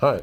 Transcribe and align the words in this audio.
Hi, 0.00 0.20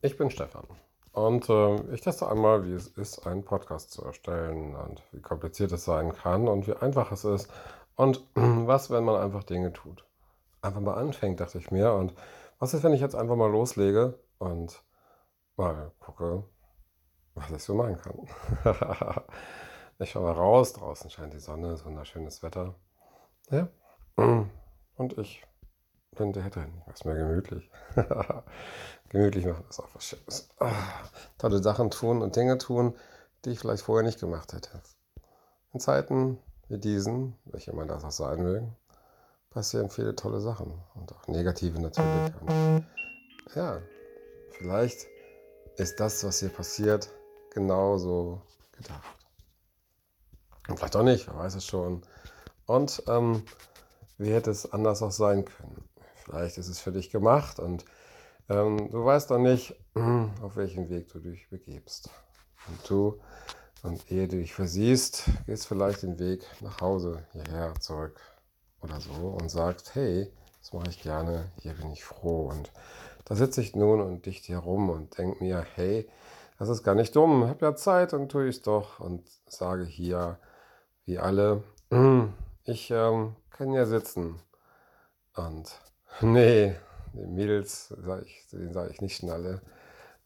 ich 0.00 0.16
bin 0.16 0.30
Stefan 0.30 0.66
und 1.12 1.48
äh, 1.48 1.94
ich 1.94 2.00
teste 2.00 2.28
einmal, 2.28 2.66
wie 2.66 2.72
es 2.72 2.88
ist, 2.88 3.26
einen 3.26 3.44
Podcast 3.44 3.92
zu 3.92 4.04
erstellen 4.04 4.74
und 4.74 5.02
wie 5.12 5.20
kompliziert 5.20 5.70
es 5.70 5.84
sein 5.84 6.12
kann 6.12 6.48
und 6.48 6.66
wie 6.66 6.74
einfach 6.74 7.12
es 7.12 7.24
ist 7.24 7.48
und 7.94 8.24
was, 8.34 8.90
wenn 8.90 9.04
man 9.04 9.20
einfach 9.20 9.44
Dinge 9.44 9.72
tut. 9.72 10.04
Einfach 10.62 10.80
mal 10.80 10.94
anfängt, 10.94 11.38
dachte 11.40 11.58
ich 11.58 11.70
mir. 11.70 11.92
Und 11.92 12.14
was 12.58 12.74
ist, 12.74 12.82
wenn 12.82 12.92
ich 12.92 13.00
jetzt 13.00 13.14
einfach 13.14 13.36
mal 13.36 13.50
loslege 13.50 14.18
und 14.38 14.82
mal 15.56 15.92
gucke, 16.00 16.44
was 17.34 17.50
ich 17.50 17.62
so 17.62 17.74
machen 17.74 17.98
kann. 17.98 18.28
ich 19.98 20.10
schaue 20.10 20.24
mal 20.24 20.32
raus, 20.32 20.72
draußen 20.72 21.10
scheint 21.10 21.34
die 21.34 21.40
Sonne, 21.40 21.72
ist 21.72 21.84
wunderschönes 21.84 22.42
Wetter. 22.42 22.74
Ja. 23.50 23.68
Und 24.96 25.18
ich 25.18 25.44
bin 26.16 26.32
der 26.32 26.50
drin. 26.50 26.72
Ich 26.78 26.86
mach's 26.86 27.04
mir 27.04 27.14
gemütlich. 27.14 27.70
gemütlich 29.08 29.46
machen 29.46 29.64
ist 29.68 29.80
auch 29.80 29.94
was 29.94 30.04
Schönes. 30.04 30.48
Ah, 30.58 30.72
tolle 31.38 31.62
Sachen 31.62 31.90
tun 31.90 32.22
und 32.22 32.36
Dinge 32.36 32.58
tun, 32.58 32.94
die 33.44 33.50
ich 33.50 33.58
vielleicht 33.58 33.82
vorher 33.82 34.04
nicht 34.04 34.20
gemacht 34.20 34.52
hätte. 34.52 34.70
In 35.72 35.80
Zeiten 35.80 36.38
wie 36.68 36.78
diesen, 36.78 37.36
welche 37.44 37.70
immer 37.70 37.86
das 37.86 38.04
auch 38.04 38.10
sein 38.10 38.42
mögen, 38.42 38.76
passieren 39.50 39.90
viele 39.90 40.16
tolle 40.16 40.40
Sachen 40.40 40.72
und 40.94 41.12
auch 41.12 41.26
negative 41.28 41.80
natürlich. 41.80 42.32
Und 42.40 42.86
ja, 43.54 43.80
vielleicht 44.50 45.06
ist 45.76 46.00
das, 46.00 46.24
was 46.24 46.40
hier 46.40 46.48
passiert, 46.48 47.10
genauso 47.50 48.40
gedacht. 48.72 49.16
Und 50.68 50.78
vielleicht 50.78 50.96
auch 50.96 51.02
nicht, 51.02 51.26
wer 51.26 51.36
weiß 51.36 51.54
es 51.56 51.66
schon. 51.66 52.02
Und 52.66 53.02
ähm, 53.08 53.42
wie 54.16 54.32
hätte 54.32 54.50
es 54.50 54.72
anders 54.72 55.02
auch 55.02 55.10
sein 55.10 55.44
können? 55.44 55.84
Vielleicht 56.24 56.58
ist 56.58 56.68
es 56.68 56.80
für 56.80 56.92
dich 56.92 57.10
gemacht 57.10 57.58
und 57.58 57.84
ähm, 58.48 58.90
du 58.90 59.04
weißt 59.04 59.30
noch 59.30 59.38
nicht, 59.38 59.74
auf 60.42 60.56
welchen 60.56 60.88
Weg 60.88 61.08
du 61.12 61.18
dich 61.18 61.48
begibst. 61.48 62.10
Und 62.68 62.90
du, 62.90 63.20
und 63.82 64.10
ehe 64.10 64.28
du 64.28 64.36
dich 64.36 64.54
versiehst, 64.54 65.24
gehst 65.46 65.66
vielleicht 65.66 66.02
den 66.02 66.18
Weg 66.18 66.44
nach 66.60 66.80
Hause, 66.80 67.26
hierher, 67.32 67.74
zurück 67.80 68.20
oder 68.80 69.00
so 69.00 69.36
und 69.40 69.50
sagst, 69.50 69.94
hey, 69.94 70.32
das 70.60 70.72
mache 70.72 70.90
ich 70.90 71.02
gerne, 71.02 71.50
hier 71.60 71.74
bin 71.74 71.90
ich 71.90 72.04
froh. 72.04 72.48
Und 72.48 72.70
da 73.24 73.34
sitze 73.34 73.60
ich 73.60 73.74
nun 73.74 74.00
und 74.00 74.26
dicht 74.26 74.44
hier 74.44 74.58
rum 74.58 74.90
und 74.90 75.18
denke 75.18 75.42
mir, 75.42 75.66
hey, 75.74 76.08
das 76.58 76.68
ist 76.68 76.84
gar 76.84 76.94
nicht 76.94 77.16
dumm, 77.16 77.48
habe 77.48 77.64
ja 77.64 77.74
Zeit 77.74 78.12
und 78.12 78.28
tue 78.28 78.48
ich 78.48 78.56
es 78.56 78.62
doch 78.62 79.00
und 79.00 79.28
sage 79.48 79.84
hier, 79.84 80.38
wie 81.04 81.18
alle, 81.18 81.64
ich 82.64 82.90
ähm, 82.90 83.34
kann 83.50 83.72
ja 83.72 83.86
sitzen 83.86 84.40
und 85.34 85.72
Nee, 86.20 86.76
die 87.14 87.26
Mädels, 87.26 87.88
sag 87.88 88.22
ich, 88.24 88.46
denen 88.52 88.72
sage 88.72 88.90
ich 88.90 89.00
nicht 89.00 89.16
schnalle. 89.16 89.62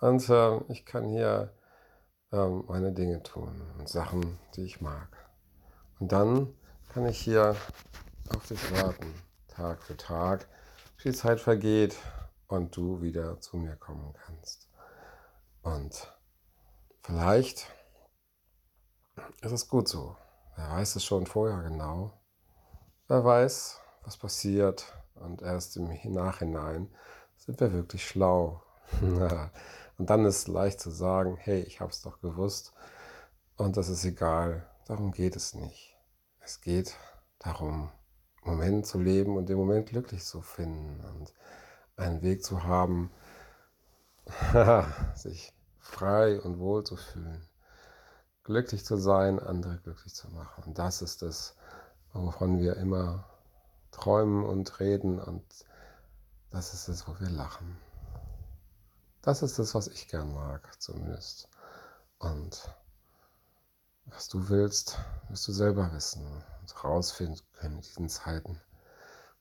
Und 0.00 0.28
äh, 0.28 0.58
ich 0.68 0.84
kann 0.84 1.08
hier 1.08 1.52
äh, 2.32 2.48
meine 2.48 2.92
Dinge 2.92 3.22
tun 3.22 3.62
und 3.78 3.88
Sachen, 3.88 4.38
die 4.56 4.64
ich 4.64 4.80
mag. 4.80 5.08
Und 6.00 6.12
dann 6.12 6.52
kann 6.92 7.06
ich 7.06 7.18
hier 7.18 7.56
auf 8.34 8.46
dich 8.46 8.72
warten, 8.72 9.14
Tag 9.48 9.82
für 9.82 9.96
Tag, 9.96 10.48
die 11.04 11.12
Zeit 11.12 11.40
vergeht 11.40 11.96
und 12.48 12.76
du 12.76 13.02
wieder 13.02 13.40
zu 13.40 13.56
mir 13.56 13.76
kommen 13.76 14.14
kannst. 14.24 14.68
Und 15.62 16.12
vielleicht 17.02 17.66
ist 19.42 19.52
es 19.52 19.68
gut 19.68 19.88
so. 19.88 20.16
Wer 20.56 20.70
weiß 20.70 20.96
es 20.96 21.04
schon 21.04 21.26
vorher 21.26 21.62
genau. 21.62 22.12
Wer 23.06 23.24
weiß, 23.24 23.80
was 24.02 24.16
passiert, 24.16 24.86
und 25.14 25.42
erst 25.42 25.76
im 25.76 25.90
Nachhinein 26.12 26.88
sind 27.36 27.60
wir 27.60 27.72
wirklich 27.72 28.06
schlau. 28.06 28.62
und 29.98 30.10
dann 30.10 30.24
ist 30.24 30.36
es 30.36 30.48
leicht 30.48 30.80
zu 30.80 30.90
sagen, 30.90 31.36
hey, 31.36 31.60
ich 31.62 31.80
habe 31.80 31.90
es 31.90 32.02
doch 32.02 32.20
gewusst 32.20 32.72
und 33.56 33.76
das 33.76 33.88
ist 33.88 34.04
egal. 34.04 34.66
Darum 34.86 35.12
geht 35.12 35.36
es 35.36 35.54
nicht. 35.54 35.96
Es 36.40 36.60
geht 36.60 36.96
darum, 37.38 37.90
Moment 38.42 38.86
zu 38.86 38.98
leben 38.98 39.36
und 39.36 39.48
den 39.48 39.56
Moment 39.56 39.88
glücklich 39.88 40.24
zu 40.24 40.42
finden 40.42 41.00
und 41.04 41.32
einen 41.96 42.22
Weg 42.22 42.44
zu 42.44 42.64
haben, 42.64 43.10
sich 45.14 45.54
frei 45.78 46.40
und 46.40 46.58
wohl 46.58 46.84
zu 46.84 46.96
fühlen, 46.96 47.48
glücklich 48.42 48.84
zu 48.84 48.96
sein, 48.96 49.38
andere 49.38 49.78
glücklich 49.78 50.14
zu 50.14 50.28
machen. 50.30 50.64
Und 50.64 50.78
das 50.78 51.02
ist 51.02 51.22
es, 51.22 51.56
wovon 52.12 52.58
wir 52.58 52.76
immer 52.76 53.33
träumen 53.94 54.44
und 54.44 54.80
reden 54.80 55.20
und 55.20 55.44
das 56.50 56.74
ist 56.74 56.88
es, 56.88 57.08
wo 57.08 57.18
wir 57.20 57.30
lachen. 57.30 57.76
Das 59.22 59.42
ist 59.42 59.58
es, 59.58 59.74
was 59.74 59.88
ich 59.88 60.08
gern 60.08 60.34
mag, 60.34 60.68
zumindest. 60.80 61.48
Und 62.18 62.68
was 64.06 64.28
du 64.28 64.48
willst, 64.48 64.98
wirst 65.28 65.48
du 65.48 65.52
selber 65.52 65.92
wissen 65.92 66.26
und 66.60 66.84
rausfinden 66.84 67.40
können 67.54 67.76
in 67.76 67.80
diesen 67.80 68.08
Zeiten. 68.08 68.60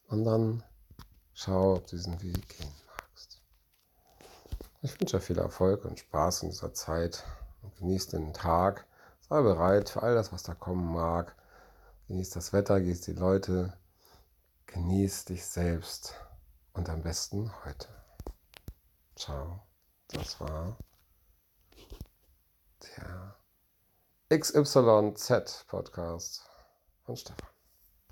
Und 0.07 0.23
dann 0.23 0.63
schau, 1.33 1.75
ob 1.75 1.87
du 1.87 1.95
diesen 1.95 2.21
Weg 2.21 2.47
gehen 2.49 2.73
magst. 2.87 3.41
Ich 4.81 4.99
wünsche 4.99 5.17
dir 5.17 5.21
viel 5.21 5.39
Erfolg 5.39 5.85
und 5.85 5.99
Spaß 5.99 6.43
in 6.43 6.49
dieser 6.49 6.73
Zeit 6.73 7.23
und 7.61 7.75
genieß 7.77 8.07
den 8.07 8.33
Tag. 8.33 8.85
Sei 9.27 9.41
bereit 9.41 9.89
für 9.89 10.03
all 10.03 10.15
das, 10.15 10.31
was 10.31 10.43
da 10.43 10.53
kommen 10.53 10.93
mag. 10.93 11.35
Genieß 12.07 12.29
das 12.31 12.53
Wetter, 12.53 12.79
genieß 12.79 13.01
die 13.01 13.13
Leute, 13.13 13.73
Genieß 14.73 15.25
dich 15.25 15.45
selbst 15.45 16.15
und 16.73 16.89
am 16.89 17.03
besten 17.03 17.51
heute. 17.63 17.89
Ciao. 19.15 19.61
Das 20.07 20.39
war 20.39 20.75
der 22.81 23.35
XYZ 24.35 25.65
Podcast 25.67 26.49
von 27.05 27.15
Stefan. 27.15 27.52